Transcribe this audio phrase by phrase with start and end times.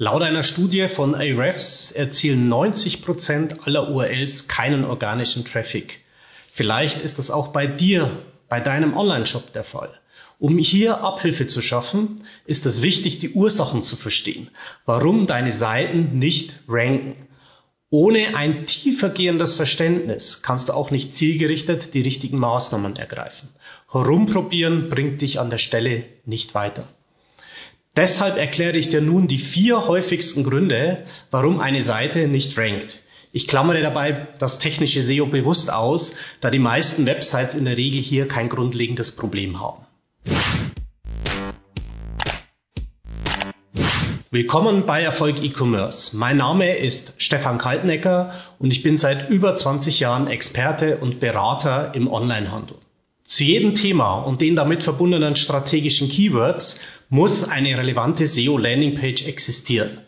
[0.00, 6.04] Laut einer Studie von Ahrefs erzielen 90 Prozent aller URLs keinen organischen Traffic.
[6.52, 9.90] Vielleicht ist das auch bei dir, bei deinem Online-Shop der Fall.
[10.38, 14.50] Um hier Abhilfe zu schaffen, ist es wichtig, die Ursachen zu verstehen,
[14.86, 17.16] warum deine Seiten nicht ranken.
[17.90, 23.48] Ohne ein tiefergehendes Verständnis kannst du auch nicht zielgerichtet die richtigen Maßnahmen ergreifen.
[23.90, 26.86] Herumprobieren bringt dich an der Stelle nicht weiter.
[27.98, 33.00] Deshalb erkläre ich dir nun die vier häufigsten Gründe, warum eine Seite nicht rankt.
[33.32, 38.00] Ich klammere dabei das technische SEO bewusst aus, da die meisten Websites in der Regel
[38.00, 39.84] hier kein grundlegendes Problem haben.
[44.30, 46.16] Willkommen bei Erfolg E-Commerce.
[46.16, 51.96] Mein Name ist Stefan Kaltnecker und ich bin seit über 20 Jahren Experte und Berater
[51.96, 52.76] im Onlinehandel.
[53.28, 59.98] Zu jedem Thema und den damit verbundenen strategischen Keywords muss eine relevante SEO-Landingpage existieren.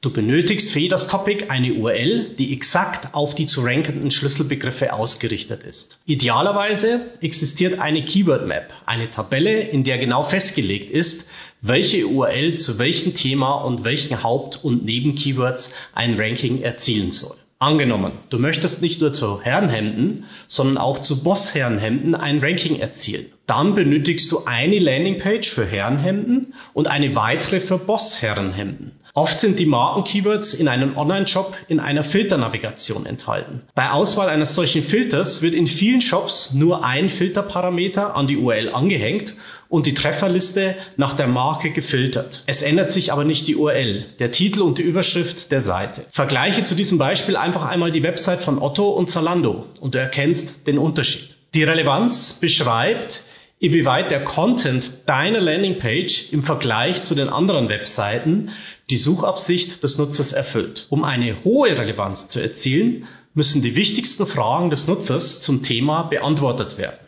[0.00, 5.62] Du benötigst für jedes Topic eine URL, die exakt auf die zu rankenden Schlüsselbegriffe ausgerichtet
[5.62, 5.98] ist.
[6.06, 11.28] Idealerweise existiert eine Keyword Map, eine Tabelle, in der genau festgelegt ist,
[11.60, 17.36] welche URL zu welchem Thema und welchen Haupt- und Nebenkeywords ein Ranking erzielen soll.
[17.62, 23.26] Angenommen, du möchtest nicht nur zu Herrenhemden, sondern auch zu Bossherrenhemden ein Ranking erzielen.
[23.46, 28.92] Dann benötigst du eine Landingpage für Herrenhemden und eine weitere für Bossherrenhemden.
[29.14, 33.62] Oft sind die Marken-Keywords in einem Online-Shop in einer Filternavigation enthalten.
[33.74, 38.70] Bei Auswahl eines solchen Filters wird in vielen Shops nur ein Filterparameter an die URL
[38.72, 39.34] angehängt
[39.68, 42.42] und die Trefferliste nach der Marke gefiltert.
[42.46, 46.04] Es ändert sich aber nicht die URL, der Titel und die Überschrift der Seite.
[46.10, 50.66] Vergleiche zu diesem Beispiel einfach einmal die Website von Otto und Zalando und du erkennst
[50.66, 51.36] den Unterschied.
[51.54, 53.24] Die Relevanz beschreibt,
[53.60, 58.50] inwieweit der Content deiner Landingpage im Vergleich zu den anderen Webseiten
[58.88, 60.86] die Suchabsicht des Nutzers erfüllt.
[60.88, 66.78] Um eine hohe Relevanz zu erzielen, müssen die wichtigsten Fragen des Nutzers zum Thema beantwortet
[66.78, 66.98] werden.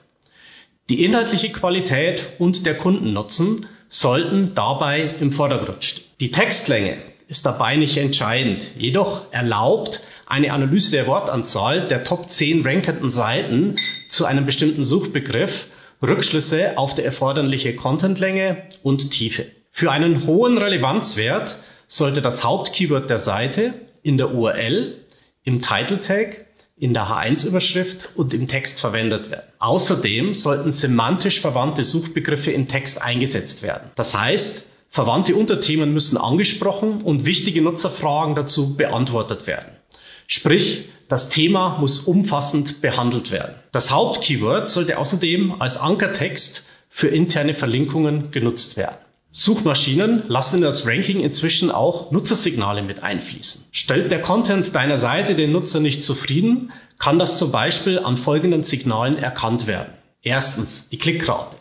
[0.90, 6.04] Die inhaltliche Qualität und der Kundennutzen sollten dabei im Vordergrund stehen.
[6.20, 6.98] Die Textlänge
[7.28, 13.76] ist dabei nicht entscheidend, jedoch erlaubt eine Analyse der Wortanzahl der Top 10 rankenden Seiten
[14.06, 15.69] zu einem bestimmten Suchbegriff
[16.02, 19.46] Rückschlüsse auf die erforderliche Contentlänge und Tiefe.
[19.70, 24.96] Für einen hohen Relevanzwert sollte das Hauptkeyword der Seite in der URL,
[25.44, 26.46] im Title Tag,
[26.76, 29.46] in der H1-Überschrift und im Text verwendet werden.
[29.60, 33.90] Außerdem sollten semantisch verwandte Suchbegriffe im Text eingesetzt werden.
[33.94, 39.70] Das heißt, verwandte Unterthemen müssen angesprochen und wichtige Nutzerfragen dazu beantwortet werden.
[40.26, 43.55] Sprich, das Thema muss umfassend behandelt werden.
[43.71, 48.97] Das Hauptkeyword sollte außerdem als Ankertext für interne Verlinkungen genutzt werden.
[49.31, 53.62] Suchmaschinen lassen in das Ranking inzwischen auch Nutzersignale mit einfließen.
[53.73, 58.65] Stellt der Content deiner Seite den Nutzer nicht zufrieden, kann das zum Beispiel an folgenden
[58.65, 59.93] Signalen erkannt werden.
[60.23, 61.59] Erstens die Klickrate.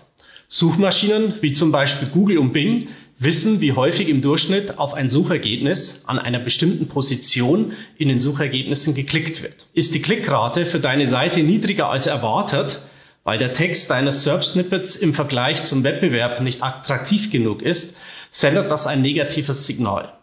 [0.48, 2.88] Suchmaschinen wie zum Beispiel Google und Bing
[3.22, 8.96] wissen, wie häufig im Durchschnitt auf ein Suchergebnis an einer bestimmten Position in den Suchergebnissen
[8.96, 9.68] geklickt wird.
[9.74, 12.82] Ist die Klickrate für deine Seite niedriger als erwartet,
[13.24, 17.96] weil der Text deines SERP-Snippets im Vergleich zum Wettbewerb nicht attraktiv genug ist,
[18.32, 20.14] sendet das ein negatives Signal.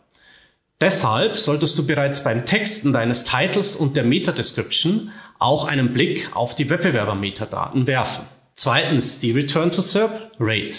[0.81, 6.57] Deshalb solltest du bereits beim Texten deines Titles und der Meta-Description auch einen Blick auf
[6.57, 8.25] die Wettbewerber-Metadaten werfen.
[8.57, 10.79] Zweitens die Return to SERP Rate.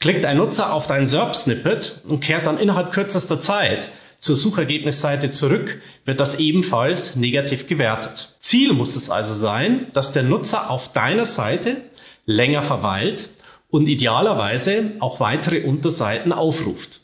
[0.00, 3.88] Klickt ein Nutzer auf dein SERP-Snippet und kehrt dann innerhalb kürzester Zeit
[4.24, 8.34] zur Suchergebnisseite zurück, wird das ebenfalls negativ gewertet.
[8.40, 11.82] Ziel muss es also sein, dass der Nutzer auf deiner Seite
[12.24, 13.28] länger verweilt
[13.68, 17.00] und idealerweise auch weitere Unterseiten aufruft.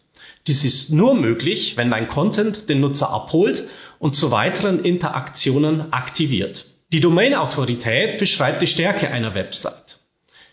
[0.47, 6.65] Dies ist nur möglich, wenn dein Content den Nutzer abholt und zu weiteren Interaktionen aktiviert.
[6.93, 9.99] Die Domain-Autorität beschreibt die Stärke einer Website.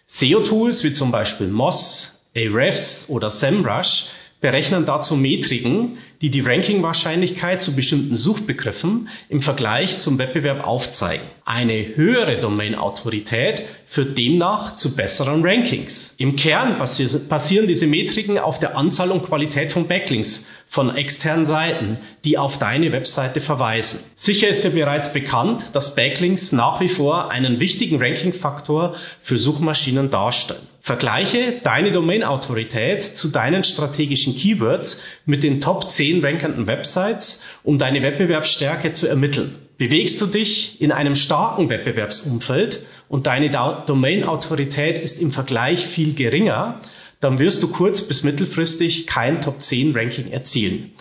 [0.08, 7.76] SEO-Tools wie zum Beispiel Moz, Ahrefs oder SEMrush berechnen dazu Metriken, die die Rankingwahrscheinlichkeit zu
[7.76, 11.26] bestimmten Suchbegriffen im Vergleich zum Wettbewerb aufzeigen.
[11.44, 16.14] Eine höhere Domain-Autorität führt demnach zu besseren Rankings.
[16.20, 21.98] Im Kern basieren diese Metriken auf der Anzahl und Qualität von Backlinks von externen Seiten,
[22.26, 24.00] die auf deine Webseite verweisen.
[24.16, 30.12] Sicher ist dir bereits bekannt, dass Backlinks nach wie vor einen wichtigen Rankingfaktor für Suchmaschinen
[30.12, 30.68] darstellen.
[30.82, 38.04] Vergleiche deine Domain-Autorität zu deinen strategischen Keywords mit den Top 10 rankenden Websites, um deine
[38.04, 39.56] Wettbewerbsstärke zu ermitteln.
[39.78, 46.80] Bewegst du dich in einem starken Wettbewerbsumfeld und deine Domain-Autorität ist im Vergleich viel geringer,
[47.20, 50.92] dann wirst du kurz- bis mittelfristig kein Top 10 Ranking erzielen.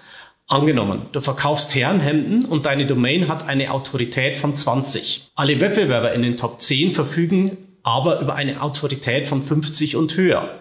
[0.48, 5.28] Angenommen, du verkaufst Herrenhemden und deine Domain hat eine Autorität von 20.
[5.34, 10.60] Alle Wettbewerber in den Top 10 verfügen aber über eine Autorität von 50 und höher.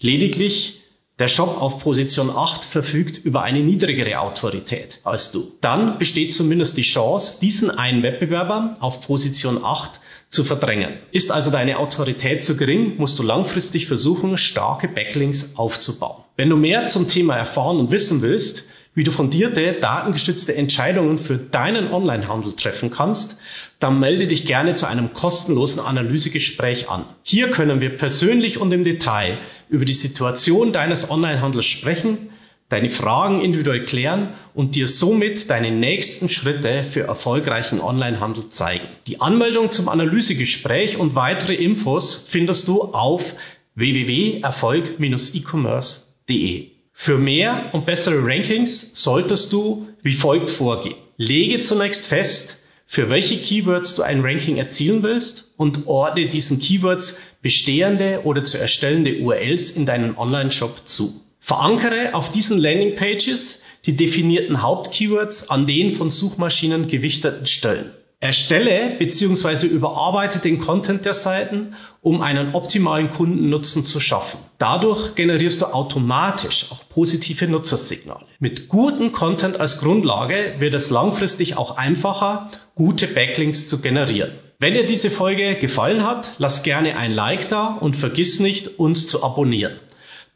[0.00, 0.80] Lediglich
[1.18, 5.52] der Shop auf Position 8 verfügt über eine niedrigere Autorität als du.
[5.60, 10.00] Dann besteht zumindest die Chance, diesen einen Wettbewerber auf Position 8
[10.30, 10.94] zu verdrängen.
[11.10, 16.22] Ist also deine Autorität zu gering, musst du langfristig versuchen, starke Backlinks aufzubauen.
[16.36, 21.36] Wenn du mehr zum Thema erfahren und wissen willst, wie du fundierte, datengestützte Entscheidungen für
[21.36, 23.38] deinen Onlinehandel treffen kannst,
[23.78, 27.04] dann melde dich gerne zu einem kostenlosen Analysegespräch an.
[27.22, 29.38] Hier können wir persönlich und im Detail
[29.68, 32.30] über die Situation deines Onlinehandels sprechen,
[32.68, 38.88] deine Fragen individuell klären und dir somit deine nächsten Schritte für erfolgreichen Onlinehandel zeigen.
[39.06, 43.34] Die Anmeldung zum Analysegespräch und weitere Infos findest du auf
[43.74, 46.66] www.erfolg-e-commerce.de.
[46.92, 50.96] Für mehr und bessere Rankings solltest du wie folgt vorgehen.
[51.16, 57.20] Lege zunächst fest, für welche Keywords du ein Ranking erzielen willst und ordne diesen Keywords
[57.42, 61.20] bestehende oder zu erstellende URLs in deinen Online-Shop zu.
[61.40, 67.92] Verankere auf diesen Landingpages die definierten Hauptkeywords an den von Suchmaschinen gewichteten Stellen.
[68.20, 69.68] Erstelle bzw.
[69.68, 74.40] überarbeite den Content der Seiten, um einen optimalen Kundennutzen zu schaffen.
[74.58, 78.26] Dadurch generierst du automatisch auch positive Nutzersignale.
[78.40, 84.32] Mit gutem Content als Grundlage wird es langfristig auch einfacher, gute Backlinks zu generieren.
[84.58, 89.06] Wenn dir diese Folge gefallen hat, lass gerne ein Like da und vergiss nicht, uns
[89.06, 89.78] zu abonnieren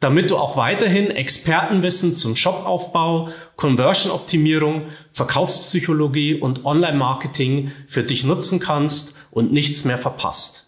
[0.03, 9.15] damit du auch weiterhin Expertenwissen zum Shopaufbau, Conversion-Optimierung, Verkaufspsychologie und Online-Marketing für dich nutzen kannst
[9.31, 10.67] und nichts mehr verpasst.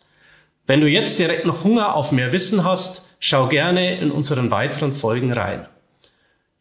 [0.68, 4.94] Wenn du jetzt direkt noch Hunger auf mehr Wissen hast, schau gerne in unseren weiteren
[4.94, 5.68] Folgen rein.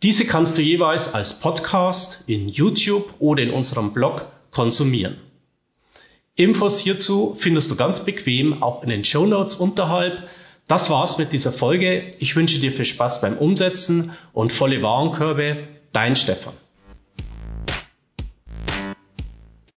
[0.02, 5.16] Diese kannst du jeweils als Podcast in YouTube oder in unserem Blog konsumieren.
[6.34, 10.28] Infos hierzu findest du ganz bequem auch in den Show Notes unterhalb
[10.66, 12.10] das war's mit dieser Folge.
[12.18, 15.68] Ich wünsche dir viel Spaß beim Umsetzen und volle Warenkörbe.
[15.92, 16.54] Dein Stefan.